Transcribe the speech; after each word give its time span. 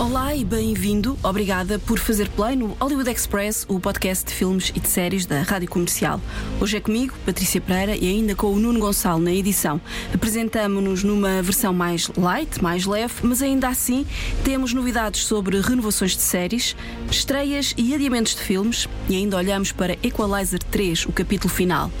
Olá 0.00 0.34
e 0.34 0.46
bem-vindo. 0.46 1.14
Obrigada 1.22 1.78
por 1.78 1.98
fazer 1.98 2.26
play 2.30 2.56
no 2.56 2.68
Hollywood 2.80 3.10
Express, 3.10 3.66
o 3.68 3.78
podcast 3.78 4.24
de 4.24 4.32
filmes 4.32 4.72
e 4.74 4.80
de 4.80 4.88
séries 4.88 5.26
da 5.26 5.42
Rádio 5.42 5.68
Comercial. 5.68 6.18
Hoje 6.58 6.78
é 6.78 6.80
comigo, 6.80 7.12
Patrícia 7.26 7.60
Pereira, 7.60 7.94
e 7.94 8.08
ainda 8.08 8.34
com 8.34 8.46
o 8.46 8.58
Nuno 8.58 8.80
Gonçalo 8.80 9.20
na 9.20 9.30
edição. 9.30 9.78
Apresentamos-nos 10.14 11.04
numa 11.04 11.42
versão 11.42 11.74
mais 11.74 12.10
light, 12.16 12.62
mais 12.62 12.86
leve, 12.86 13.12
mas 13.22 13.42
ainda 13.42 13.68
assim 13.68 14.06
temos 14.42 14.72
novidades 14.72 15.22
sobre 15.24 15.60
renovações 15.60 16.16
de 16.16 16.22
séries, 16.22 16.74
estreias 17.10 17.74
e 17.76 17.94
adiamentos 17.94 18.34
de 18.34 18.40
filmes 18.40 18.88
e 19.06 19.16
ainda 19.16 19.36
olhamos 19.36 19.70
para 19.70 19.98
Equalizer 20.02 20.62
3, 20.62 21.04
o 21.04 21.12
capítulo 21.12 21.52
final. 21.52 21.92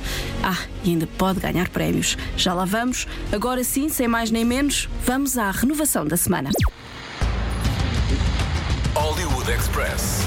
Ah, 0.42 0.56
e 0.82 0.88
ainda 0.88 1.06
pode 1.06 1.38
ganhar 1.38 1.68
prémios. 1.68 2.16
Já 2.34 2.54
lá 2.54 2.64
vamos. 2.64 3.06
Agora 3.30 3.62
sim, 3.62 3.90
sem 3.90 4.08
mais 4.08 4.30
nem 4.30 4.42
menos, 4.42 4.88
vamos 5.04 5.36
à 5.36 5.50
renovação 5.50 6.06
da 6.06 6.16
semana. 6.16 6.48
Express. 9.50 10.24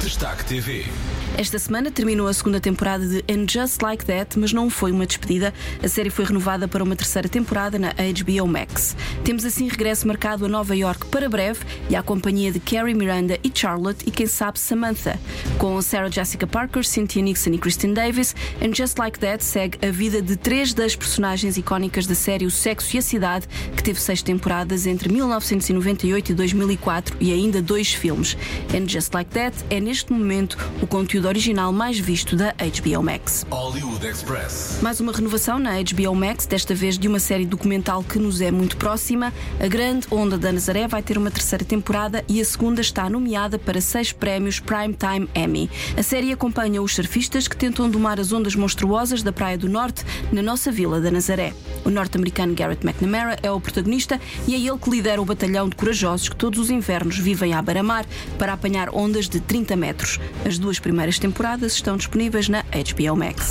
Destaque 0.00 0.44
TV. 0.44 1.17
Esta 1.36 1.58
semana 1.58 1.90
terminou 1.90 2.26
a 2.26 2.32
segunda 2.32 2.60
temporada 2.60 3.06
de 3.06 3.24
And 3.32 3.46
Just 3.48 3.80
Like 3.82 4.04
That, 4.06 4.38
mas 4.38 4.52
não 4.52 4.68
foi 4.68 4.90
uma 4.90 5.06
despedida. 5.06 5.54
A 5.82 5.88
série 5.88 6.10
foi 6.10 6.24
renovada 6.24 6.66
para 6.66 6.82
uma 6.82 6.96
terceira 6.96 7.28
temporada 7.28 7.78
na 7.78 7.90
HBO 7.90 8.46
Max. 8.46 8.96
Temos 9.24 9.44
assim 9.44 9.68
regresso 9.68 10.06
marcado 10.06 10.44
a 10.44 10.48
Nova 10.48 10.74
York 10.74 11.06
para 11.06 11.28
breve 11.28 11.60
e 11.88 11.94
à 11.94 12.02
companhia 12.02 12.50
de 12.50 12.58
Carrie 12.58 12.94
Miranda 12.94 13.38
e 13.44 13.52
Charlotte 13.54 14.04
e 14.06 14.10
quem 14.10 14.26
sabe 14.26 14.58
Samantha. 14.58 15.18
Com 15.58 15.80
Sarah 15.80 16.10
Jessica 16.10 16.46
Parker, 16.46 16.84
Cynthia 16.84 17.22
Nixon 17.22 17.50
e 17.50 17.58
Kristen 17.58 17.92
Davis, 17.94 18.34
And 18.60 18.74
Just 18.74 18.98
Like 18.98 19.18
That 19.20 19.44
segue 19.44 19.78
a 19.86 19.90
vida 19.92 20.20
de 20.20 20.36
três 20.36 20.74
das 20.74 20.96
personagens 20.96 21.56
icónicas 21.56 22.06
da 22.06 22.14
série 22.14 22.46
O 22.46 22.50
Sexo 22.50 22.96
e 22.96 22.98
a 22.98 23.02
Cidade, 23.02 23.46
que 23.76 23.82
teve 23.82 24.00
seis 24.00 24.22
temporadas 24.22 24.86
entre 24.86 25.12
1998 25.12 26.32
e 26.32 26.34
2004 26.34 27.16
e 27.20 27.32
ainda 27.32 27.62
dois 27.62 27.92
filmes. 27.92 28.36
And 28.74 28.88
Just 28.88 29.14
Like 29.14 29.30
That 29.30 29.56
é 29.70 29.78
neste 29.78 30.12
momento 30.12 30.58
o 30.82 30.86
conteúdo 30.86 31.17
original 31.26 31.72
mais 31.72 31.98
visto 31.98 32.36
da 32.36 32.52
HBO 32.52 33.02
Max. 33.02 33.46
Hollywood 33.50 34.06
Express. 34.06 34.78
Mais 34.82 35.00
uma 35.00 35.12
renovação 35.12 35.58
na 35.58 35.72
HBO 35.82 36.14
Max, 36.14 36.46
desta 36.46 36.74
vez 36.74 36.98
de 36.98 37.08
uma 37.08 37.18
série 37.18 37.46
documental 37.46 38.04
que 38.04 38.18
nos 38.18 38.40
é 38.40 38.50
muito 38.50 38.76
próxima. 38.76 39.32
A 39.58 39.66
Grande 39.66 40.06
Onda 40.10 40.36
da 40.36 40.52
Nazaré 40.52 40.86
vai 40.86 41.02
ter 41.02 41.18
uma 41.18 41.30
terceira 41.30 41.64
temporada 41.64 42.24
e 42.28 42.40
a 42.40 42.44
segunda 42.44 42.80
está 42.80 43.08
nomeada 43.10 43.58
para 43.58 43.80
seis 43.80 44.12
prémios 44.12 44.60
Primetime 44.60 45.28
Emmy. 45.34 45.70
A 45.96 46.02
série 46.02 46.32
acompanha 46.32 46.82
os 46.82 46.94
surfistas 46.94 47.48
que 47.48 47.56
tentam 47.56 47.90
domar 47.90 48.20
as 48.20 48.32
ondas 48.32 48.54
monstruosas 48.54 49.22
da 49.22 49.32
Praia 49.32 49.58
do 49.58 49.68
Norte 49.68 50.04
na 50.30 50.42
nossa 50.42 50.70
vila 50.70 51.00
da 51.00 51.10
Nazaré. 51.10 51.52
O 51.88 51.90
norte-americano 51.90 52.54
Garrett 52.54 52.86
McNamara 52.86 53.38
é 53.42 53.50
o 53.50 53.58
protagonista 53.58 54.20
e 54.46 54.54
é 54.54 54.58
ele 54.58 54.76
que 54.76 54.90
lidera 54.90 55.22
o 55.22 55.24
batalhão 55.24 55.70
de 55.70 55.74
corajosos 55.74 56.28
que 56.28 56.36
todos 56.36 56.60
os 56.60 56.68
invernos 56.68 57.18
vivem 57.18 57.54
à 57.54 57.62
beira-mar 57.62 58.04
para 58.38 58.52
apanhar 58.52 58.94
ondas 58.94 59.26
de 59.26 59.40
30 59.40 59.74
metros. 59.74 60.20
As 60.44 60.58
duas 60.58 60.78
primeiras 60.78 61.18
temporadas 61.18 61.72
estão 61.72 61.96
disponíveis 61.96 62.46
na 62.46 62.62
HBO 62.62 63.16
Max. 63.16 63.48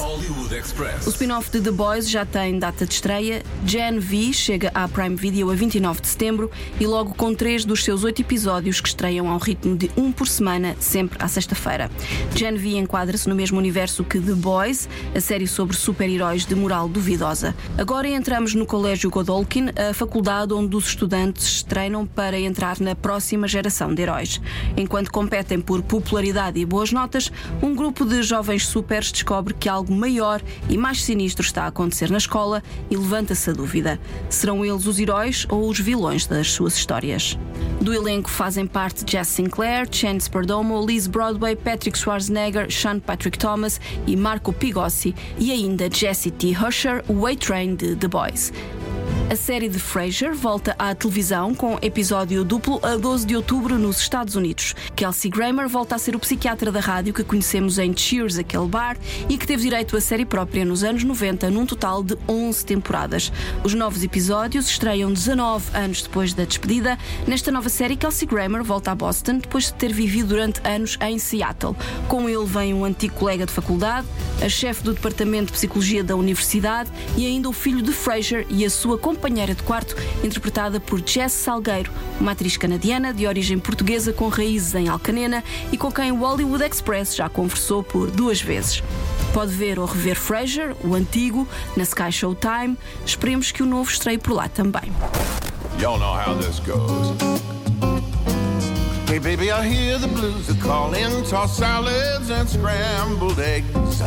O 1.03 1.09
spin-off 1.09 1.49
de 1.49 1.61
The 1.61 1.71
Boys 1.71 2.07
já 2.07 2.27
tem 2.27 2.59
data 2.59 2.85
de 2.85 2.93
estreia. 2.93 3.41
Gen 3.65 3.97
V 3.97 4.31
chega 4.31 4.69
à 4.71 4.87
Prime 4.87 5.15
Video 5.15 5.49
a 5.49 5.55
29 5.55 6.01
de 6.01 6.07
setembro 6.07 6.51
e 6.79 6.85
logo 6.85 7.15
com 7.15 7.33
três 7.33 7.65
dos 7.65 7.83
seus 7.83 8.03
oito 8.03 8.21
episódios 8.21 8.79
que 8.79 8.87
estreiam 8.87 9.31
ao 9.31 9.39
ritmo 9.39 9.75
de 9.75 9.89
um 9.97 10.11
por 10.11 10.27
semana, 10.27 10.75
sempre 10.79 11.17
à 11.19 11.27
sexta-feira. 11.27 11.89
Gen 12.35 12.55
V 12.55 12.77
enquadra-se 12.77 13.27
no 13.27 13.33
mesmo 13.33 13.57
universo 13.57 14.03
que 14.03 14.19
The 14.19 14.33
Boys, 14.33 14.87
a 15.15 15.19
série 15.19 15.47
sobre 15.47 15.75
super-heróis 15.75 16.45
de 16.45 16.53
moral 16.53 16.87
duvidosa. 16.87 17.55
Agora 17.79 18.07
entramos 18.27 18.53
no 18.53 18.65
Colégio 18.65 19.09
Godolkin, 19.09 19.69
a 19.69 19.93
faculdade 19.93 20.53
onde 20.53 20.75
os 20.75 20.87
estudantes 20.87 21.63
treinam 21.63 22.05
para 22.05 22.37
entrar 22.37 22.77
na 22.81 22.93
próxima 22.93 23.47
geração 23.47 23.95
de 23.95 24.01
heróis. 24.01 24.41
Enquanto 24.75 25.09
competem 25.09 25.61
por 25.61 25.81
popularidade 25.81 26.59
e 26.59 26.65
boas 26.65 26.91
notas, 26.91 27.31
um 27.63 27.73
grupo 27.73 28.03
de 28.03 28.21
jovens 28.21 28.67
supers 28.67 29.13
descobre 29.13 29.53
que 29.53 29.69
algo 29.69 29.93
maior 29.93 30.41
e 30.69 30.77
mais 30.77 31.01
sinistro 31.01 31.41
está 31.41 31.63
a 31.63 31.67
acontecer 31.67 32.11
na 32.11 32.17
escola 32.17 32.61
e 32.91 32.97
levanta-se 32.97 33.49
a 33.49 33.53
dúvida: 33.53 33.97
serão 34.29 34.65
eles 34.65 34.85
os 34.85 34.99
heróis 34.99 35.47
ou 35.49 35.69
os 35.69 35.79
vilões 35.79 36.27
das 36.27 36.51
suas 36.51 36.75
histórias? 36.75 37.39
Do 37.79 37.93
elenco 37.93 38.29
fazem 38.29 38.67
parte 38.67 39.09
Jess 39.09 39.29
Sinclair, 39.29 39.87
Chance 39.89 40.29
Perdomo, 40.29 40.85
Liz 40.85 41.07
Broadway, 41.07 41.55
Patrick 41.55 41.97
Schwarzenegger, 41.97 42.69
Sean 42.69 42.99
Patrick 42.99 43.37
Thomas 43.37 43.79
e 44.05 44.17
Marco 44.17 44.51
Pigossi 44.51 45.15
e 45.37 45.49
ainda 45.49 45.89
Jesse 45.89 46.29
T. 46.29 46.53
Husher, 46.57 47.05
o 47.07 47.25
A-Train 47.25 47.75
de 47.75 47.95
The 47.95 48.07
Boys. 48.09 48.16
boys. 48.17 48.51
A 49.29 49.35
série 49.35 49.67
de 49.67 49.77
Frasier 49.77 50.33
volta 50.33 50.73
à 50.79 50.95
televisão 50.95 51.53
com 51.53 51.77
episódio 51.81 52.45
duplo 52.45 52.79
a 52.81 52.95
12 52.95 53.27
de 53.27 53.35
outubro 53.35 53.77
nos 53.77 53.99
Estados 53.99 54.37
Unidos. 54.37 54.73
Kelsey 54.95 55.29
Grammer 55.29 55.67
volta 55.67 55.95
a 55.95 55.97
ser 55.97 56.15
o 56.15 56.19
psiquiatra 56.19 56.71
da 56.71 56.79
rádio 56.79 57.13
que 57.13 57.25
conhecemos 57.25 57.77
em 57.77 57.95
Cheers, 57.95 58.37
aquele 58.37 58.67
bar, 58.67 58.95
e 59.27 59.37
que 59.37 59.45
teve 59.45 59.63
direito 59.63 59.97
a 59.97 60.01
série 60.01 60.23
própria 60.23 60.63
nos 60.63 60.81
anos 60.81 61.03
90, 61.03 61.49
num 61.49 61.65
total 61.65 62.05
de 62.05 62.17
11 62.25 62.65
temporadas. 62.65 63.29
Os 63.65 63.73
novos 63.73 64.01
episódios 64.01 64.69
estreiam 64.69 65.11
19 65.11 65.75
anos 65.75 66.03
depois 66.03 66.33
da 66.33 66.45
despedida. 66.45 66.97
Nesta 67.27 67.51
nova 67.51 67.67
série, 67.67 67.97
Kelsey 67.97 68.29
Grammer 68.29 68.63
volta 68.63 68.91
a 68.91 68.95
Boston 68.95 69.39
depois 69.39 69.65
de 69.65 69.73
ter 69.73 69.91
vivido 69.91 70.29
durante 70.29 70.65
anos 70.65 70.97
em 71.01 71.19
Seattle. 71.19 71.75
Com 72.07 72.29
ele 72.29 72.45
vem 72.45 72.73
um 72.73 72.85
antigo 72.85 73.15
colega 73.15 73.45
de 73.45 73.51
faculdade, 73.51 74.07
a 74.41 74.47
chefe 74.47 74.83
do 74.83 74.93
departamento 74.93 75.47
de 75.47 75.51
psicologia 75.51 76.01
da 76.01 76.15
universidade 76.15 76.89
e 77.17 77.25
ainda 77.25 77.49
o 77.49 77.53
filho 77.53 77.81
de 77.81 77.91
Frasier 77.91 78.47
e 78.49 78.63
a 78.63 78.69
sua 78.69 78.97
companheira 78.97 79.16
de 79.55 79.63
quarto, 79.63 79.95
interpretada 80.23 80.79
por 80.79 81.01
Jess 81.05 81.33
Salgueiro, 81.33 81.91
uma 82.19 82.31
atriz 82.31 82.55
canadiana 82.55 83.13
de 83.13 83.27
origem 83.27 83.59
portuguesa 83.59 84.13
com 84.13 84.27
raízes 84.29 84.75
em 84.75 84.87
Alcanena 84.87 85.43
e 85.71 85.77
com 85.77 85.91
quem 85.91 86.11
o 86.11 86.19
Hollywood 86.19 86.63
Express 86.63 87.15
já 87.15 87.27
conversou 87.27 87.83
por 87.83 88.09
duas 88.11 88.41
vezes. 88.41 88.83
Pode 89.33 89.51
ver 89.51 89.79
ou 89.79 89.85
rever 89.85 90.15
Frasier, 90.15 90.75
o 90.83 90.93
antigo, 90.95 91.47
na 91.75 91.83
Sky 91.83 92.11
Showtime. 92.11 92.77
Esperemos 93.05 93.51
que 93.51 93.61
o 93.61 93.65
novo 93.65 93.89
estreie 93.89 94.17
por 94.17 94.33
lá 94.33 94.47
também. 94.47 94.91
Y'all 95.79 95.99
know 95.99 96.13
how 96.13 96.35
this 96.35 96.59
goes. 96.59 97.15
Hey, 99.07 99.19
baby, 99.19 99.51
I 99.51 99.67
hear 99.67 99.97
the 99.97 100.07
blues 100.07 100.49
are 100.49 100.61
calling. 100.61 101.23
Toss 101.23 101.57
salads 101.57 102.29
and 102.29 102.47
scrambled 102.47 103.39
eggs. 103.39 104.01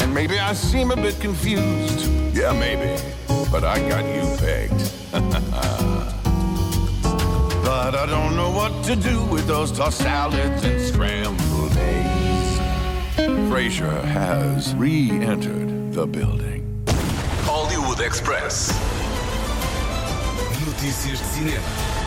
And 0.00 0.12
maybe 0.12 0.38
I 0.38 0.52
seem 0.54 0.90
a 0.90 0.96
bit 0.96 1.20
confused. 1.20 2.19
Yeah, 2.40 2.52
maybe. 2.54 2.96
But 3.52 3.64
I 3.64 3.86
got 3.86 4.02
you 4.02 4.22
pegged. 4.38 4.90
but 7.62 7.94
I 7.94 8.06
don't 8.06 8.34
know 8.34 8.50
what 8.50 8.82
to 8.84 8.96
do 8.96 9.22
with 9.26 9.46
those 9.46 9.70
tossed 9.70 9.98
salads 9.98 10.64
and 10.64 10.80
scrambled 10.80 11.76
eggs. 11.76 12.58
Frasier 13.50 14.02
has 14.04 14.74
re 14.74 15.10
entered 15.10 15.92
the 15.92 16.06
building. 16.06 16.82
Hollywood 17.44 18.00
Express. 18.00 18.72
Notícias 20.64 21.18
de 21.18 21.26
cinema. 21.26 21.99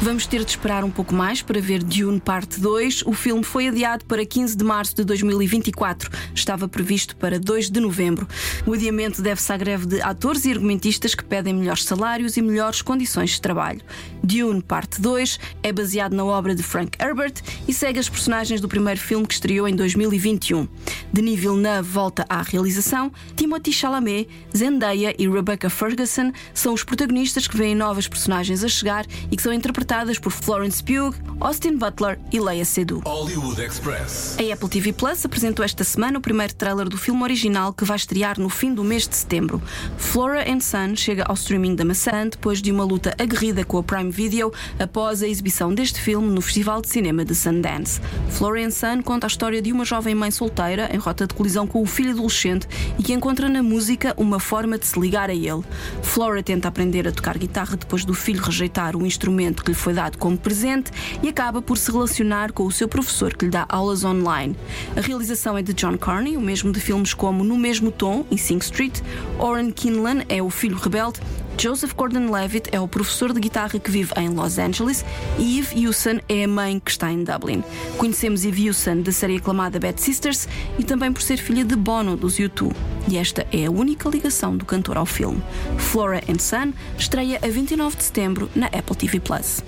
Vamos 0.00 0.28
ter 0.28 0.44
de 0.44 0.50
esperar 0.50 0.84
um 0.84 0.90
pouco 0.92 1.12
mais 1.12 1.42
para 1.42 1.60
ver 1.60 1.82
Dune 1.82 2.20
Parte 2.20 2.60
2. 2.60 3.02
O 3.04 3.12
filme 3.12 3.42
foi 3.42 3.66
adiado 3.66 4.04
para 4.04 4.24
15 4.24 4.56
de 4.56 4.62
março 4.62 4.94
de 4.94 5.02
2024. 5.02 6.08
Estava 6.32 6.68
previsto 6.68 7.16
para 7.16 7.36
2 7.36 7.68
de 7.68 7.80
novembro. 7.80 8.26
O 8.64 8.74
adiamento 8.74 9.20
deve-se 9.20 9.52
à 9.52 9.56
greve 9.56 9.86
de 9.86 10.00
atores 10.00 10.44
e 10.44 10.52
argumentistas 10.52 11.16
que 11.16 11.24
pedem 11.24 11.52
melhores 11.52 11.82
salários 11.82 12.36
e 12.36 12.42
melhores 12.42 12.80
condições 12.80 13.30
de 13.30 13.40
trabalho. 13.40 13.80
Dune 14.22 14.62
Parte 14.62 15.00
2 15.00 15.40
é 15.64 15.72
baseado 15.72 16.14
na 16.14 16.24
obra 16.24 16.54
de 16.54 16.62
Frank 16.62 16.96
Herbert 17.02 17.34
e 17.66 17.74
segue 17.74 17.98
as 17.98 18.08
personagens 18.08 18.60
do 18.60 18.68
primeiro 18.68 19.00
filme 19.00 19.26
que 19.26 19.34
estreou 19.34 19.66
em 19.66 19.74
2021. 19.74 20.68
Denis 21.12 21.40
Villeneuve 21.40 21.88
volta 21.88 22.24
à 22.28 22.40
realização. 22.40 23.10
Timothy 23.34 23.72
Chalamet, 23.72 24.28
Zendaya 24.56 25.12
e 25.18 25.28
Rebecca 25.28 25.68
Ferguson 25.68 26.30
são 26.54 26.72
os 26.72 26.84
protagonistas 26.84 27.48
que 27.48 27.56
veem 27.56 27.74
novas 27.74 28.06
personagens 28.06 28.62
a 28.62 28.68
chegar 28.68 29.04
e 29.30 29.36
que 29.36 29.42
são 29.42 29.52
interpretadas 29.52 29.87
por 30.20 30.30
Florence 30.30 30.84
Pugh, 30.84 31.14
Austin 31.40 31.78
Butler 31.78 32.18
e 32.30 32.38
Leia 32.38 32.64
Seydoux. 32.64 33.00
Hollywood 33.06 33.58
Express. 33.58 34.36
A 34.38 34.52
Apple 34.52 34.68
TV 34.68 34.92
Plus 34.92 35.24
apresentou 35.24 35.64
esta 35.64 35.82
semana 35.82 36.18
o 36.18 36.20
primeiro 36.20 36.54
trailer 36.54 36.90
do 36.90 36.98
filme 36.98 37.22
original 37.22 37.72
que 37.72 37.86
vai 37.86 37.96
estrear 37.96 38.38
no 38.38 38.50
fim 38.50 38.74
do 38.74 38.84
mês 38.84 39.08
de 39.08 39.16
setembro. 39.16 39.62
Flora 39.96 40.44
and 40.46 40.60
Son 40.60 40.94
chega 40.94 41.24
ao 41.24 41.34
streaming 41.34 41.74
da 41.74 41.86
maçã 41.86 42.28
depois 42.28 42.60
de 42.60 42.70
uma 42.70 42.84
luta 42.84 43.14
aguerrida 43.18 43.64
com 43.64 43.78
a 43.78 43.82
Prime 43.82 44.10
Video 44.10 44.52
após 44.78 45.22
a 45.22 45.26
exibição 45.26 45.72
deste 45.72 46.00
filme 46.02 46.28
no 46.28 46.42
Festival 46.42 46.82
de 46.82 46.90
Cinema 46.90 47.24
de 47.24 47.34
Sundance. 47.34 47.98
Flora 48.28 48.62
and 48.62 48.70
Son 48.70 49.02
conta 49.02 49.26
a 49.26 49.28
história 49.28 49.62
de 49.62 49.72
uma 49.72 49.86
jovem 49.86 50.14
mãe 50.14 50.30
solteira 50.30 50.90
em 50.92 50.98
rota 50.98 51.26
de 51.26 51.32
colisão 51.32 51.66
com 51.66 51.80
o 51.80 51.86
filho 51.86 52.10
adolescente 52.10 52.68
e 52.98 53.02
que 53.02 53.14
encontra 53.14 53.48
na 53.48 53.62
música 53.62 54.12
uma 54.18 54.38
forma 54.38 54.76
de 54.76 54.86
se 54.86 55.00
ligar 55.00 55.30
a 55.30 55.34
ele. 55.34 55.64
Flora 56.02 56.42
tenta 56.42 56.68
aprender 56.68 57.08
a 57.08 57.12
tocar 57.12 57.38
guitarra 57.38 57.74
depois 57.74 58.04
do 58.04 58.12
filho 58.12 58.42
rejeitar 58.42 58.94
o 58.94 59.06
instrumento 59.06 59.64
que 59.64 59.70
lhe 59.70 59.77
foi 59.78 59.92
dado 59.92 60.18
como 60.18 60.36
presente 60.36 60.90
e 61.22 61.28
acaba 61.28 61.62
por 61.62 61.78
se 61.78 61.90
relacionar 61.90 62.52
com 62.52 62.64
o 62.64 62.72
seu 62.72 62.88
professor 62.88 63.34
que 63.34 63.44
lhe 63.44 63.50
dá 63.50 63.64
aulas 63.68 64.04
online. 64.04 64.56
A 64.96 65.00
realização 65.00 65.56
é 65.56 65.62
de 65.62 65.72
John 65.72 65.96
Carney, 65.96 66.36
o 66.36 66.40
mesmo 66.40 66.72
de 66.72 66.80
filmes 66.80 67.14
como 67.14 67.44
No 67.44 67.56
Mesmo 67.56 67.90
Tom, 67.90 68.24
em 68.30 68.36
Sing 68.36 68.58
Street, 68.58 69.00
Oren 69.38 69.70
Kinlan 69.70 70.22
é 70.28 70.42
o 70.42 70.50
filho 70.50 70.76
rebelde 70.76 71.20
Joseph 71.60 71.92
Gordon-Levitt 71.94 72.68
é 72.70 72.78
o 72.78 72.86
professor 72.86 73.32
de 73.32 73.40
guitarra 73.40 73.80
que 73.80 73.90
vive 73.90 74.12
em 74.16 74.28
Los 74.28 74.58
Angeles 74.58 75.04
e 75.40 75.58
Eve 75.58 75.82
Hewson 75.82 76.20
é 76.28 76.44
a 76.44 76.48
mãe 76.48 76.78
que 76.78 76.88
está 76.88 77.10
em 77.10 77.24
Dublin. 77.24 77.64
Conhecemos 77.96 78.44
Eve 78.44 78.66
Hewson 78.66 79.00
da 79.00 79.10
série 79.10 79.38
aclamada 79.38 79.80
Bad 79.80 80.00
Sisters 80.00 80.46
e 80.78 80.84
também 80.84 81.12
por 81.12 81.20
ser 81.20 81.38
filha 81.38 81.64
de 81.64 81.74
Bono 81.74 82.16
dos 82.16 82.36
U2. 82.36 82.72
E 83.10 83.16
esta 83.16 83.44
é 83.50 83.64
a 83.64 83.70
única 83.70 84.08
ligação 84.08 84.56
do 84.56 84.64
cantor 84.64 84.98
ao 84.98 85.06
filme. 85.06 85.42
Flora 85.78 86.22
and 86.28 86.38
Son 86.38 86.72
estreia 86.96 87.40
a 87.42 87.48
29 87.48 87.96
de 87.96 88.04
setembro 88.04 88.50
na 88.54 88.66
Apple 88.66 88.94
TV 88.94 89.18
Plus. 89.18 89.64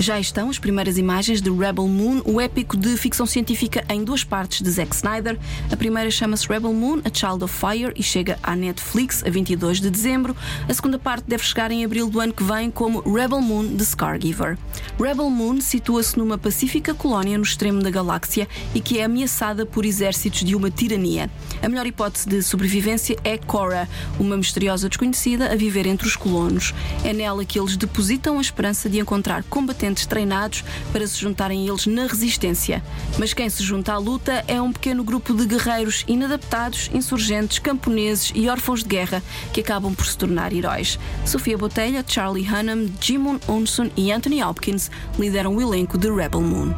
Já 0.00 0.18
estão 0.18 0.48
as 0.48 0.58
primeiras 0.58 0.96
imagens 0.96 1.42
de 1.42 1.50
Rebel 1.50 1.86
Moon, 1.86 2.22
o 2.24 2.40
épico 2.40 2.76
de 2.76 2.96
ficção 2.96 3.26
científica 3.26 3.84
em 3.90 4.02
duas 4.02 4.24
partes 4.24 4.62
de 4.62 4.70
Zack 4.70 4.96
Snyder. 4.96 5.38
A 5.70 5.76
primeira 5.76 6.10
chama-se 6.10 6.48
Rebel 6.48 6.72
Moon, 6.72 7.00
A 7.04 7.14
Child 7.14 7.44
of 7.44 7.54
Fire 7.54 7.92
e 7.94 8.02
chega 8.02 8.38
à 8.42 8.56
Netflix 8.56 9.22
a 9.24 9.30
22 9.30 9.80
de 9.80 9.90
dezembro. 9.90 10.34
A 10.68 10.74
segunda 10.74 10.98
parte 10.98 11.24
deve 11.26 11.42
chegar 11.42 11.70
em 11.70 11.84
abril 11.84 12.08
do 12.10 12.20
ano 12.20 12.32
que 12.32 12.42
vem 12.42 12.70
como 12.70 13.00
Rebel 13.00 13.40
Moon 13.40 13.76
The 13.76 13.84
Scargiver. 13.84 14.58
Rebel 14.98 15.30
Moon 15.30 15.60
situa-se 15.60 16.18
numa 16.18 16.36
pacífica 16.36 16.94
colónia 16.94 17.38
no 17.38 17.44
extremo 17.44 17.82
da 17.82 17.90
galáxia 17.90 18.48
e 18.74 18.80
que 18.80 18.98
é 18.98 19.04
ameaçada 19.04 19.64
por 19.64 19.84
exércitos 19.84 20.44
de 20.44 20.54
uma 20.54 20.70
tirania. 20.70 21.30
A 21.62 21.68
melhor 21.68 21.86
hipótese 21.86 22.28
de 22.28 22.42
sobrevivência 22.42 23.16
é 23.24 23.38
Cora, 23.38 23.88
uma 24.18 24.36
misteriosa 24.36 24.88
desconhecida 24.88 25.52
a 25.52 25.56
viver 25.56 25.86
entre 25.86 26.06
os 26.06 26.16
colonos. 26.16 26.74
É 27.04 27.12
nela 27.12 27.44
que 27.44 27.58
eles 27.58 27.76
depositam 27.76 28.38
a 28.38 28.40
esperança 28.40 28.88
de 28.88 28.98
encontrar 28.98 29.42
combatentes 29.44 30.06
treinados 30.06 30.64
para 30.92 31.06
se 31.06 31.18
juntarem 31.18 31.64
a 31.64 31.70
eles 31.70 31.86
na 31.86 32.06
resistência. 32.06 32.82
Mas 33.18 33.34
quem 33.34 33.48
se 33.48 33.62
junta 33.62 33.92
à 33.92 33.98
luta 33.98 34.44
é 34.46 34.60
um 34.60 34.72
pequeno 34.72 35.02
grupo 35.02 35.34
de 35.34 35.46
guerreiros 35.46 36.04
inadaptados, 36.06 36.90
insurgentes, 36.92 37.58
camponeses 37.58 38.32
e 38.34 38.48
órfãos 38.48 38.82
de 38.82 38.88
guerra 38.88 39.22
que 39.52 39.60
acabam 39.60 39.94
por 39.94 40.06
se 40.06 40.16
tornar 40.16 40.37
heróis. 40.46 40.98
Sofia 41.24 41.56
Botelha, 41.56 42.02
Charlie 42.06 42.44
Hunnam, 42.44 42.88
Jimon 43.00 43.40
Onson 43.48 43.90
e 43.96 44.12
Anthony 44.12 44.40
Hopkins 44.40 44.90
lideram 45.18 45.56
o 45.56 45.60
elenco 45.60 45.98
de 45.98 46.10
Rebel 46.10 46.40
Moon. 46.40 46.74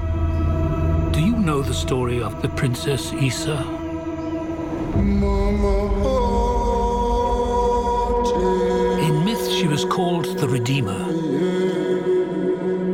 Do 1.12 1.21
you 1.21 1.37
know 1.37 1.62
the 1.62 1.75
story 1.75 2.23
of 2.23 2.41
the 2.41 2.49
Princess 2.49 3.12
Issa? 3.12 3.65
In 9.01 9.25
myth, 9.25 9.51
she 9.51 9.67
was 9.67 9.85
called 9.85 10.39
the 10.39 10.49
Redeemer. 10.49 11.07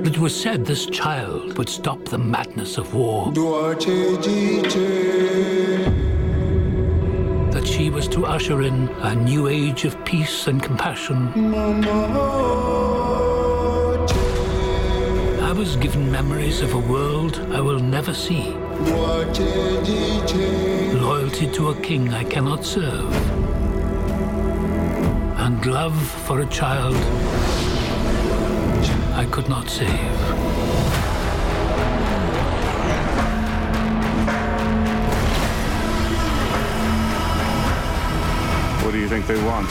It 0.06 0.18
was 0.18 0.34
said 0.34 0.64
this 0.64 0.86
child 0.86 1.58
would 1.58 1.68
stop 1.68 2.04
the 2.06 2.16
madness 2.16 2.78
of 2.78 2.94
war. 2.94 3.32
She 7.76 7.90
was 7.90 8.08
to 8.08 8.24
usher 8.24 8.62
in 8.62 8.88
a 9.02 9.14
new 9.14 9.48
age 9.48 9.84
of 9.84 10.02
peace 10.06 10.46
and 10.46 10.62
compassion. 10.62 11.28
I 15.42 15.52
was 15.52 15.76
given 15.76 16.10
memories 16.10 16.62
of 16.62 16.72
a 16.72 16.78
world 16.78 17.38
I 17.52 17.60
will 17.60 17.78
never 17.78 18.14
see. 18.14 18.54
Loyalty 20.94 21.50
to 21.52 21.68
a 21.68 21.74
king 21.82 22.14
I 22.14 22.24
cannot 22.24 22.64
serve. 22.64 23.14
And 25.38 25.66
love 25.66 26.00
for 26.26 26.40
a 26.40 26.46
child 26.46 26.96
I 29.12 29.26
could 29.30 29.50
not 29.50 29.68
save. 29.68 30.45
Do 38.96 39.02
you 39.02 39.08
think 39.08 39.26
they 39.26 39.36
want? 39.44 39.68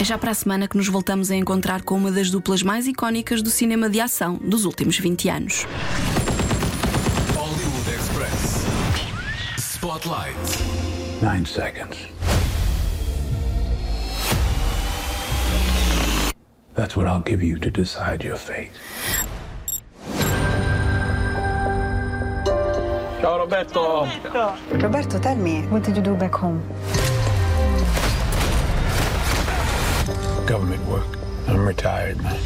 É 0.00 0.04
já 0.04 0.18
para 0.18 0.32
a 0.32 0.34
semana 0.34 0.66
que 0.66 0.76
nos 0.76 0.88
voltamos 0.88 1.30
a 1.30 1.36
encontrar 1.36 1.82
com 1.82 1.96
uma 1.96 2.10
das 2.10 2.30
duplas 2.30 2.62
mais 2.62 2.86
icónicas 2.86 3.40
do 3.40 3.50
cinema 3.50 3.88
de 3.88 4.00
ação 4.00 4.36
dos 4.42 4.64
últimos 4.64 4.98
20 4.98 5.28
anos. 5.28 5.66
Hollywood 7.36 7.90
Express. 7.90 8.64
Spotlight. 9.58 10.36
Nine 11.22 11.46
seconds. 11.46 11.96
That's 16.74 16.96
what 16.96 17.08
I'll 17.08 17.22
give 17.24 17.44
you 17.44 17.58
to 17.58 17.70
decide 17.70 18.24
your 18.24 18.36
fate. 18.36 18.70
Ciao 23.20 23.38
Roberto! 23.38 24.06
Roberto, 24.70 25.18
tell 25.18 25.36
me, 25.36 25.62
what 25.66 25.82
did 25.82 25.96
you 25.96 26.02
do 26.02 26.14
back 26.14 26.34
home? 26.34 26.62
Government 30.46 30.84
work. 30.86 31.06
I'm 31.48 31.66
retired, 31.66 32.22
man. 32.22 32.38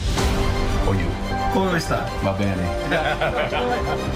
Oh, 0.87 0.93
you. 0.93 1.09
Come 1.53 1.79
sta? 1.79 2.09
Va 2.23 2.33
bene. 2.39 2.67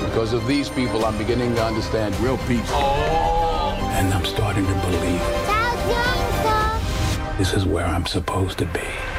because 0.09 0.33
of 0.33 0.47
these 0.47 0.71
people, 0.71 1.05
I'm 1.05 1.19
beginning 1.19 1.55
to 1.57 1.63
understand 1.63 2.19
real 2.21 2.39
peace. 2.49 2.71
Oh. 2.71 3.77
And 3.93 4.13
I'm 4.15 4.25
starting 4.25 4.67
to 4.67 4.75
believe 4.75 5.21
this 7.39 7.53
is 7.53 7.67
where 7.67 7.85
I'm 7.85 8.07
supposed 8.07 8.59
to 8.59 8.67
be. 8.67 9.16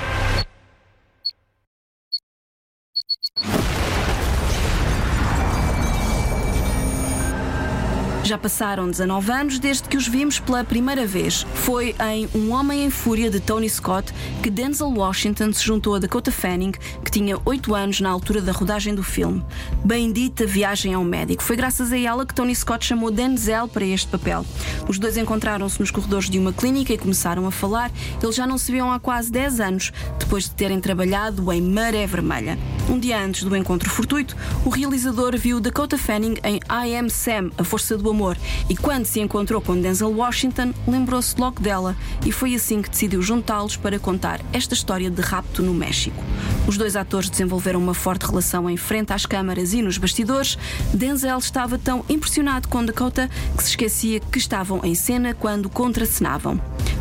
Já 8.28 8.38
passaram 8.38 8.92
19 8.92 9.32
anos 9.32 9.58
desde 9.58 9.88
que 9.88 9.96
os 9.96 10.06
vimos 10.06 10.38
pela 10.38 10.62
primeira 10.62 11.08
vez. 11.08 11.48
Foi 11.54 11.96
em 12.12 12.28
Um 12.36 12.52
Homem 12.52 12.84
em 12.84 12.90
Fúria 12.90 13.30
de 13.30 13.40
Tony 13.40 13.70
Scott 13.70 14.14
que 14.44 14.50
Denzel 14.50 14.90
Washington 14.90 15.54
se 15.54 15.64
juntou 15.64 15.96
a 15.96 16.00
Dakota 16.00 16.30
Fanning, 16.30 16.74
que 17.06 17.10
tinha 17.10 17.40
8 17.46 17.74
anos 17.74 18.02
na 18.02 18.10
altura 18.10 18.42
da 18.42 18.52
rodagem 18.52 18.94
do 18.94 19.02
filme. 19.02 19.42
Bendita 19.82 20.46
viagem 20.46 20.94
ao 20.94 21.06
médico. 21.06 21.42
Foi 21.42 21.56
graças 21.56 21.90
a 21.94 21.98
ela 21.98 22.26
que 22.26 22.36
Tony 22.36 22.54
Scott 22.54 22.86
chamou 22.86 23.10
Denzel 23.10 23.66
para 23.70 23.86
este 23.86 24.10
papel. 24.10 24.46
Os 24.90 25.00
dois 25.00 25.16
encontraram-se 25.16 25.80
nos 25.80 25.90
corredores 25.90 26.30
de 26.30 26.38
uma 26.38 26.52
clínica 26.52 26.92
e 26.92 26.98
começaram 26.98 27.48
a 27.48 27.52
falar. 27.52 27.90
Eles 28.22 28.36
já 28.36 28.46
não 28.46 28.58
se 28.58 28.74
viam 28.74 28.92
há 28.92 29.00
quase 29.00 29.32
10 29.32 29.62
anos, 29.62 29.94
depois 30.20 30.44
de 30.44 30.52
terem 30.52 30.82
trabalhado 30.82 31.50
em 31.54 31.62
Maré 31.62 32.06
Vermelha. 32.06 32.60
Um 32.90 32.98
dia 32.98 33.22
antes 33.22 33.44
do 33.44 33.54
encontro 33.54 33.90
fortuito, 33.90 34.36
o 34.64 34.70
realizador 34.70 35.38
viu 35.38 35.60
Dakota 35.60 35.98
Fanning 35.98 36.36
em 36.42 36.56
I 36.70 36.96
Am 36.96 37.10
Sam, 37.10 37.52
A 37.58 37.64
Força 37.64 37.98
do 37.98 38.10
Amor, 38.10 38.38
e 38.70 38.78
quando 38.78 39.06
se 39.06 39.20
encontrou 39.20 39.60
com 39.60 39.80
Denzel 39.80 40.10
Washington, 40.10 40.74
lembrou-se 40.88 41.38
logo 41.38 41.62
dela 41.62 41.98
e 42.26 42.32
foi 42.32 42.56
assim 42.56 42.82
que 42.82 42.90
decidiu 42.90 43.22
juntá-los 43.22 43.76
para 43.76 44.00
contar 44.00 44.40
esta 44.54 44.74
história 44.74 45.12
de 45.12 45.22
rapto 45.22 45.62
no 45.62 45.74
México. 45.74 46.24
Os 46.66 46.78
dois 46.78 46.96
atores 46.96 47.30
desenvolveram 47.30 47.80
uma 47.80 47.94
forte 47.94 48.26
relação 48.26 48.70
em 48.70 48.78
frente 48.78 49.12
às 49.12 49.26
câmaras 49.26 49.74
e 49.74 49.82
nos 49.82 49.98
bastidores. 49.98 50.58
Denzel 50.94 51.38
estava 51.40 51.78
tão 51.78 52.06
impressionado 52.08 52.70
com 52.70 52.86
Dakota 52.86 53.30
que 53.56 53.64
se 53.64 53.72
esquecia 53.72 54.22
que 54.22 54.38
estavam 54.38 54.80
em 54.84 54.96
cena 54.96 55.34
quando 55.34 55.70
contracenavam. 55.70 56.60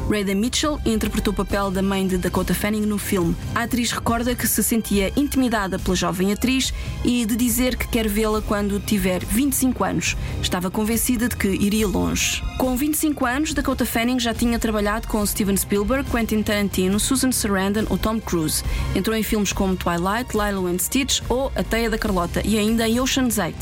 Rada 0.08 0.36
Mitchell 0.36 0.78
interpretou 0.86 1.32
o 1.32 1.36
papel 1.36 1.68
da 1.68 1.82
mãe 1.82 2.06
de 2.06 2.16
Dakota 2.16 2.54
Fanning 2.54 2.86
no 2.86 2.96
filme. 2.96 3.34
A 3.52 3.64
atriz 3.64 3.90
recorda 3.90 4.36
que 4.36 4.46
se 4.46 4.62
sentia 4.62 5.12
intimidada 5.16 5.80
pela 5.80 5.96
jovem 5.96 6.32
atriz 6.32 6.72
e 7.04 7.26
de 7.26 7.34
dizer 7.34 7.76
que 7.76 7.88
quer 7.88 8.06
vê-la 8.06 8.40
quando 8.40 8.78
tiver 8.78 9.24
25 9.24 9.82
anos. 9.82 10.16
Estava 10.40 10.70
convencida 10.70 11.28
de 11.28 11.34
que 11.34 11.48
iria 11.48 11.88
longe. 11.88 12.40
Com 12.56 12.76
25 12.76 13.26
anos, 13.26 13.52
Dakota 13.52 13.84
Fanning 13.84 14.20
já 14.20 14.32
tinha 14.32 14.60
trabalhado 14.60 15.08
com 15.08 15.26
Steven 15.26 15.56
Spielberg, 15.56 16.08
Quentin 16.08 16.40
Tarantino, 16.40 17.00
Susan 17.00 17.32
Sarandon 17.32 17.86
ou 17.90 17.98
Tom 17.98 18.20
Cruise. 18.20 18.62
Entrou 18.94 19.16
em 19.16 19.24
filmes 19.24 19.52
como 19.52 19.74
Twilight, 19.74 20.36
Lilo 20.36 20.68
and 20.68 20.78
Stitch 20.78 21.20
ou 21.28 21.50
A 21.56 21.64
Teia 21.64 21.90
da 21.90 21.98
Carlota 21.98 22.40
e 22.44 22.56
ainda 22.56 22.88
em 22.88 23.00
Ocean's 23.00 23.38
8. 23.38 23.56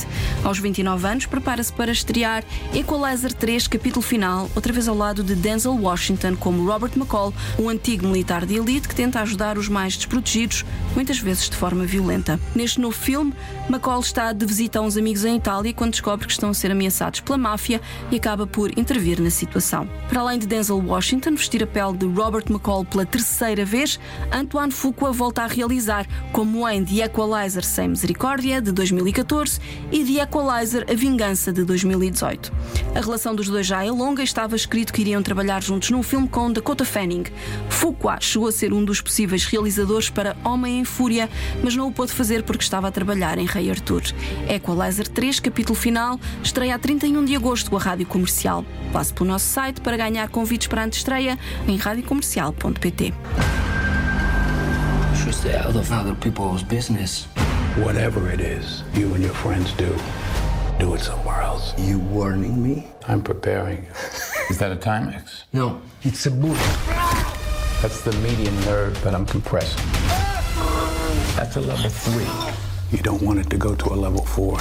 Aos 0.44 0.58
29 0.58 1.06
anos, 1.06 1.24
prepara-se 1.24 1.72
para 1.72 1.90
estrear 1.90 2.44
Equalizer 2.74 3.32
3, 3.32 3.66
capítulo 3.66 4.02
final, 4.02 4.50
outra 4.54 4.74
vez 4.74 4.88
ao 4.88 4.94
lado 4.96 5.24
de 5.24 5.34
Denzel 5.34 5.74
Washington 5.74 6.33
como 6.36 6.64
Robert 6.66 6.92
McCall, 6.96 7.32
um 7.58 7.68
antigo 7.68 8.06
militar 8.06 8.44
de 8.46 8.56
elite 8.56 8.88
que 8.88 8.94
tenta 8.94 9.20
ajudar 9.20 9.58
os 9.58 9.68
mais 9.68 9.96
desprotegidos, 9.96 10.64
muitas 10.94 11.18
vezes 11.18 11.48
de 11.48 11.56
forma 11.56 11.84
violenta. 11.84 12.38
Neste 12.54 12.80
novo 12.80 12.96
filme, 12.96 13.32
McCall 13.68 14.00
está 14.00 14.32
de 14.32 14.44
visita 14.44 14.78
a 14.78 14.82
uns 14.82 14.96
amigos 14.96 15.24
em 15.24 15.36
Itália 15.36 15.72
quando 15.72 15.92
descobre 15.92 16.26
que 16.26 16.32
estão 16.32 16.50
a 16.50 16.54
ser 16.54 16.70
ameaçados 16.70 17.20
pela 17.20 17.38
máfia 17.38 17.80
e 18.10 18.16
acaba 18.16 18.46
por 18.46 18.76
intervir 18.78 19.20
na 19.20 19.30
situação. 19.30 19.88
Para 20.08 20.20
além 20.20 20.38
de 20.38 20.46
Denzel 20.46 20.78
Washington 20.78 21.34
vestir 21.34 21.62
a 21.62 21.66
pele 21.66 21.96
de 21.96 22.06
Robert 22.06 22.44
McCall 22.48 22.84
pela 22.84 23.06
terceira 23.06 23.64
vez, 23.64 23.98
Antoine 24.32 24.72
Fuqua 24.72 25.12
volta 25.12 25.42
a 25.42 25.46
realizar, 25.46 26.06
como 26.32 26.68
em 26.68 26.84
The 26.84 27.04
Equalizer 27.04 27.64
Sem 27.64 27.88
Misericórdia, 27.88 28.60
de 28.60 28.72
2014, 28.72 29.60
e 29.90 30.04
The 30.04 30.22
Equalizer 30.22 30.86
A 30.90 30.94
Vingança, 30.94 31.52
de 31.52 31.64
2018. 31.64 32.52
A 32.94 33.00
relação 33.00 33.34
dos 33.34 33.48
dois 33.48 33.66
já 33.66 33.84
é 33.84 33.90
longa 33.90 34.22
e 34.22 34.24
estava 34.24 34.56
escrito 34.56 34.92
que 34.92 35.00
iriam 35.00 35.22
trabalhar 35.22 35.62
juntos 35.62 35.90
num 35.90 36.02
filme 36.02 36.23
filme 36.24 36.28
com 36.28 36.52
Dakota 36.52 36.84
Fanning. 36.84 37.24
Fuqua 37.68 38.18
chegou 38.20 38.48
a 38.48 38.52
ser 38.52 38.72
um 38.72 38.84
dos 38.84 39.00
possíveis 39.00 39.44
realizadores 39.44 40.10
para 40.10 40.36
Homem 40.44 40.80
em 40.80 40.84
Fúria, 40.84 41.28
mas 41.62 41.76
não 41.76 41.88
o 41.88 41.92
pôde 41.92 42.12
fazer 42.12 42.42
porque 42.42 42.62
estava 42.62 42.88
a 42.88 42.90
trabalhar 42.90 43.38
em 43.38 43.46
Rei 43.46 43.70
Arthur. 43.70 44.02
Equalizer 44.48 45.08
3, 45.08 45.40
capítulo 45.40 45.74
final, 45.78 46.18
estreia 46.42 46.74
a 46.74 46.78
31 46.78 47.24
de 47.24 47.36
agosto 47.36 47.70
com 47.70 47.76
a 47.76 47.80
Rádio 47.80 48.06
Comercial. 48.06 48.64
Passe 48.92 49.12
pelo 49.12 49.28
nosso 49.30 49.46
site 49.46 49.80
para 49.80 49.96
ganhar 49.96 50.28
convites 50.28 50.66
para 50.66 50.82
a 50.82 50.84
antestreia 50.84 51.38
em 51.66 51.76
radiocomercial.pt. 51.76 53.14
Should 55.16 55.36
stay 55.36 55.56
out 55.56 55.76
of 55.76 55.92
other 55.92 56.14
people's 56.16 56.62
business. 56.62 57.26
Whatever 57.84 58.30
it 58.32 58.40
is 58.40 58.84
you 58.94 59.12
and 59.14 59.22
your 59.22 59.34
friends 59.34 59.72
do, 59.72 59.94
do 60.78 60.94
it 60.94 61.02
somewhere 61.02 61.42
else. 61.42 61.74
You 61.78 61.98
warning 61.98 62.62
me? 62.62 62.86
I'm 63.08 63.22
preparing 63.22 63.84
you. 63.84 64.23
Is 64.50 64.58
that 64.58 64.70
a 64.70 64.76
Timex? 64.76 65.44
No, 65.52 65.80
it's 66.02 66.26
a 66.26 66.30
boot. 66.30 66.58
That's 67.80 68.02
the 68.02 68.12
median 68.22 68.54
nerve 68.60 69.02
that 69.02 69.14
I'm 69.14 69.24
compressing. 69.26 69.82
That's 71.34 71.56
a 71.56 71.60
level 71.60 71.88
three. 71.88 72.28
You 72.96 73.02
don't 73.02 73.22
want 73.22 73.38
it 73.38 73.48
to 73.50 73.56
go 73.56 73.74
to 73.74 73.88
a 73.92 73.96
level 73.96 74.24
four. 74.24 74.58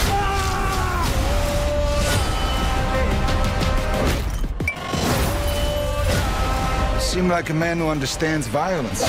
Seem 7.00 7.28
like 7.28 7.50
a 7.50 7.54
man 7.54 7.78
who 7.78 7.90
understands 7.90 8.48
violence. 8.48 9.04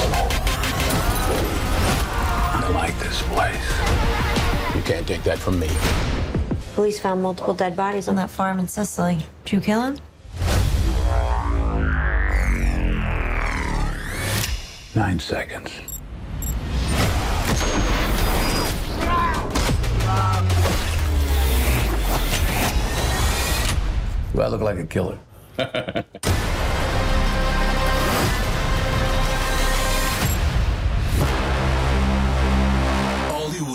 I 2.56 2.68
like 2.74 2.98
this 2.98 3.22
place. 3.22 4.76
You 4.76 4.82
can't 4.82 5.06
take 5.06 5.22
that 5.22 5.38
from 5.38 5.58
me. 5.58 5.68
Police 6.74 6.98
found 6.98 7.22
multiple 7.22 7.54
dead 7.54 7.76
bodies 7.76 8.08
on 8.08 8.16
that 8.16 8.28
farm 8.28 8.58
in 8.58 8.66
Sicily. 8.66 9.18
Did 9.44 9.52
you 9.52 9.60
kill 9.60 9.80
him? 9.80 9.98
Nine 14.96 15.18
seconds. 15.18 15.72
Do 24.32 24.40
I 24.40 24.46
look 24.46 24.60
like 24.60 24.78
a 24.78 24.86
killer? 24.86 25.18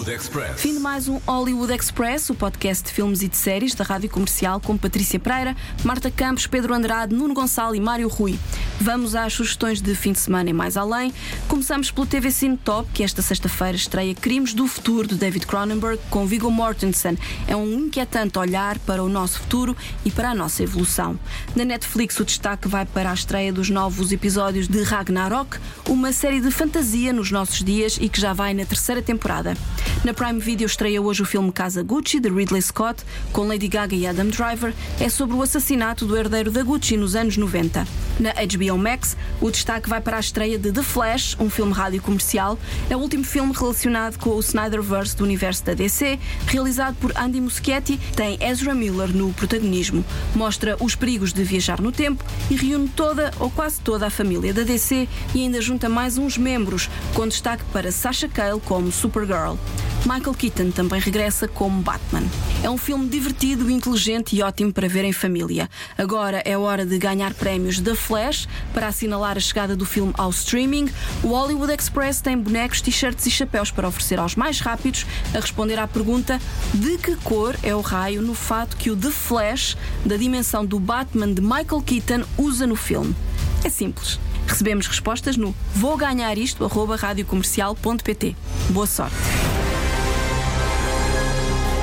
Hollywood 0.10 0.16
Express. 0.16 0.62
Fim 0.62 0.74
de 0.74 0.80
mais 0.80 1.08
um 1.08 1.20
Hollywood 1.28 1.72
Express, 1.72 2.30
o 2.30 2.36
podcast 2.36 2.84
de 2.84 2.92
filmes 2.92 3.22
e 3.22 3.28
de 3.28 3.38
séries 3.38 3.76
da 3.76 3.84
Rádio 3.84 4.10
Comercial 4.10 4.60
com 4.60 4.76
Patrícia 4.76 5.20
Pereira, 5.20 5.56
Marta 5.84 6.10
Campos, 6.10 6.48
Pedro 6.48 6.74
Andrade, 6.74 7.14
Nuno 7.14 7.34
Gonçalo 7.34 7.76
e 7.76 7.80
Mário 7.80 8.08
Rui. 8.08 8.40
Vamos 8.82 9.14
às 9.14 9.34
sugestões 9.34 9.82
de 9.82 9.94
fim 9.94 10.14
de 10.14 10.20
semana 10.20 10.50
e 10.50 10.54
mais 10.54 10.78
além. 10.78 11.14
Começamos 11.48 11.92
pelo 11.92 12.08
TV 12.08 12.32
Cine 12.32 12.58
Top, 12.58 12.90
que 12.92 13.04
esta 13.04 13.22
sexta-feira 13.22 13.76
estreia 13.76 14.16
Crimes 14.16 14.54
do 14.54 14.68
Futuro 14.68 15.08
de 15.08 15.16
David 15.16 15.46
Cronenberg 15.46 16.00
com 16.10 16.26
Viggo 16.26 16.50
Mortensen. 16.50 17.18
É 17.48 17.56
um 17.56 17.72
inquietante 17.72 18.40
olhar 18.40 18.80
para 18.80 19.04
o 19.04 19.10
nosso 19.10 19.40
futuro 19.42 19.78
e 20.04 20.10
para 20.10 20.32
a 20.32 20.36
nossa 20.36 20.64
evolução. 20.64 21.20
Na 21.56 21.64
Netflix, 21.64 22.20
o 22.20 22.26
destaque 22.26 22.68
vai 22.68 22.86
para 22.86 23.12
a 23.12 23.14
estreia 23.14 23.54
dos 23.54 23.70
novos 23.70 24.12
episódios 24.12 24.68
de 24.68 24.82
Ragnarok, 24.82 25.60
uma 25.88 26.12
série 26.12 26.40
de 26.40 26.50
fantasia 26.50 27.14
nos 27.14 27.30
nossos 27.30 27.64
dias 27.64 27.98
e 28.02 28.10
que 28.10 28.20
já 28.20 28.34
vai 28.34 28.54
na 28.54 28.66
terceira 28.66 29.02
temporada. 29.02 29.56
Na 30.02 30.14
Prime 30.14 30.40
Video 30.40 30.66
estreia 30.66 31.02
hoje 31.02 31.22
o 31.22 31.26
filme 31.26 31.52
Casa 31.52 31.84
Gucci, 31.84 32.22
de 32.22 32.30
Ridley 32.30 32.62
Scott, 32.62 33.04
com 33.34 33.46
Lady 33.46 33.68
Gaga 33.68 33.94
e 33.94 34.08
Adam 34.08 34.28
Driver. 34.28 34.74
É 34.98 35.10
sobre 35.10 35.36
o 35.36 35.42
assassinato 35.42 36.06
do 36.06 36.16
herdeiro 36.16 36.50
da 36.50 36.64
Gucci 36.64 36.96
nos 36.96 37.18
anos 37.18 37.36
90. 37.36 37.86
Na 38.18 38.32
HBO 38.32 38.78
Max, 38.78 39.18
o 39.42 39.52
destaque 39.52 39.90
vai 39.90 40.00
para 40.00 40.16
a 40.16 40.20
estreia 40.22 40.58
de 40.58 40.72
The 40.72 40.84
Flash, 40.84 41.36
um 41.38 41.50
filme 41.50 41.74
rádio 41.74 42.02
comercial. 42.02 42.58
É 42.90 42.96
o 42.96 43.00
último 43.00 43.26
filme 43.26 43.54
relacionado 43.54 44.18
com 44.18 44.30
o 44.30 44.40
Snyderverse 44.40 45.18
do 45.18 45.26
universo 45.26 45.66
da 45.66 45.74
DC, 45.74 46.18
realizado 46.48 46.96
por 46.96 47.12
Andy 47.18 47.42
Muschietti, 47.42 48.00
tem 48.16 48.38
Ezra 48.42 48.74
Miller 48.74 49.10
no 49.10 49.34
protagonismo. 49.34 50.06
Mostra 50.34 50.78
os 50.80 50.96
perigos 50.96 51.34
de 51.34 51.44
viajar 51.44 51.82
no 51.82 51.92
tempo 51.92 52.24
e 52.50 52.56
reúne 52.56 52.88
toda 52.88 53.32
ou 53.38 53.52
quase 53.52 53.82
toda 53.82 54.08
a 54.08 54.10
família 54.10 54.54
da 54.54 54.64
DC 54.64 55.10
e 55.36 55.42
ainda 55.42 55.62
junta 55.62 55.90
mais 55.90 56.18
uns 56.18 56.38
membros, 56.38 56.90
com 57.14 57.28
destaque 57.28 57.66
para 57.74 57.92
Sasha 57.92 58.30
Cale 58.30 58.62
como 58.62 58.94
Supergirl. 58.94 59.58
Michael 60.06 60.34
Keaton 60.34 60.72
também 60.72 61.00
regressa 61.00 61.48
como 61.48 61.82
Batman. 61.82 62.24
É 62.64 62.70
um 62.70 62.78
filme 62.78 63.08
divertido, 63.08 63.70
inteligente 63.70 64.36
e 64.36 64.42
ótimo 64.42 64.72
para 64.72 64.88
ver 64.88 65.04
em 65.04 65.12
família. 65.12 65.70
Agora 65.98 66.42
é 66.46 66.58
hora 66.58 66.86
de 66.86 66.98
ganhar 66.98 67.34
prémios 67.34 67.80
da 67.80 67.96
Flash 67.96 68.48
para 68.74 68.88
assinalar 68.88 69.38
a 69.38 69.40
chegada 69.40 69.76
do 69.76 69.86
filme 69.86 70.14
ao 70.18 70.30
streaming. 70.30 70.90
O 71.24 71.30
Hollywood 71.30 71.74
Express 71.74 72.22
tem 72.22 72.38
bonecos, 72.38 72.82
t-shirts 72.82 73.26
e 73.26 73.32
chapéus 73.32 73.72
para 73.72 73.88
oferecer 73.88 74.20
aos 74.20 74.36
mais 74.36 74.60
rápidos 74.60 75.06
a 75.34 75.40
responder 75.40 75.78
à 75.78 75.88
pergunta 75.88 76.40
de 76.74 76.98
que 76.98 77.16
cor 77.18 77.56
é 77.62 77.76
o 77.76 77.82
raio 77.82 78.22
no 78.22 78.34
fato 78.34 78.78
que 78.78 78.90
o 78.90 78.96
The 78.96 79.12
Flash, 79.12 79.76
da 80.06 80.18
dimensão 80.18 80.66
do 80.66 80.80
Batman 80.80 81.34
de 81.34 81.42
Michael 81.42 81.82
Keaton, 81.86 82.24
usa 82.38 82.66
no 82.66 82.76
filme. 82.76 83.16
É 83.64 83.70
simples. 83.70 84.20
Recebemos 84.48 84.88
respostas 84.88 85.38
no 85.38 85.54
vou 85.76 85.96
ganhar 85.96 86.38
isto 86.38 86.66
radiocomercial.pt. 86.66 88.36
Boa 88.72 88.88
sorte. 88.88 89.16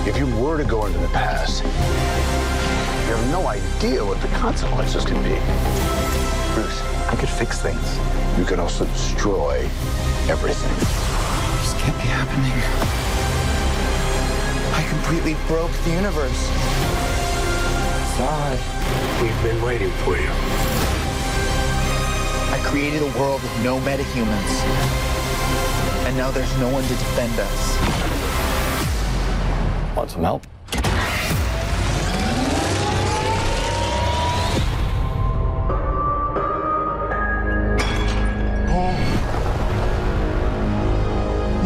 If 0.07 0.17
you 0.17 0.27
were 0.37 0.57
to 0.57 0.65
go 0.65 0.87
into 0.87 0.99
the 0.99 1.09
past, 1.09 1.65
you 1.65 1.69
have 1.69 3.31
no 3.33 3.49
idea 3.49 4.05
what 4.05 4.21
the 4.23 4.29
consequences 4.29 5.05
can 5.05 5.21
be. 5.21 5.35
Bruce, 6.55 6.81
I 7.11 7.17
could 7.19 7.29
fix 7.29 7.61
things. 7.61 7.99
You 8.39 8.45
could 8.45 8.61
also 8.61 8.85
destroy 8.85 9.69
everything. 10.31 10.71
This 11.59 11.75
can't 11.83 11.97
be 11.99 12.07
happening. 12.07 12.55
I 14.79 14.87
completely 14.89 15.35
broke 15.49 15.73
the 15.83 15.91
universe. 15.91 16.39
Sorry. 18.15 18.59
We've 19.21 19.43
been 19.43 19.61
waiting 19.61 19.91
for 20.07 20.17
you. 20.17 20.31
I 22.55 22.61
created 22.63 23.03
a 23.03 23.19
world 23.19 23.43
with 23.43 23.65
no 23.65 23.81
metahumans. 23.81 24.55
And 26.07 26.17
now 26.17 26.31
there's 26.31 26.57
no 26.59 26.69
one 26.69 26.85
to 26.85 26.95
defend 26.95 27.41
us. 27.41 28.16
Want 29.97 30.11
some 30.11 30.23
help? 30.23 30.47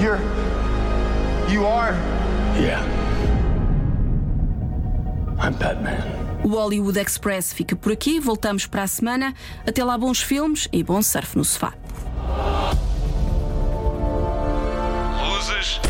You're. 0.00 0.20
You 1.50 1.66
are. 1.66 1.92
Yeah. 2.56 2.80
I'm 5.40 5.54
Batman. 5.54 6.00
O 6.44 6.50
Hollywood 6.50 6.96
Express 6.98 7.52
fica 7.52 7.74
por 7.74 7.92
aqui. 7.92 8.20
Voltamos 8.20 8.64
para 8.64 8.84
a 8.84 8.86
semana. 8.86 9.34
Até 9.66 9.82
lá, 9.82 9.98
bons 9.98 10.22
filmes 10.22 10.68
e 10.72 10.84
bom 10.84 11.02
surf 11.02 11.36
no 11.36 11.44
sofá. 11.44 11.74
Luzes. 15.20 15.89